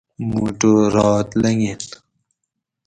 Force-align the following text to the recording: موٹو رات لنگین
موٹو 0.29 0.71
رات 0.95 1.29
لنگین 1.41 1.79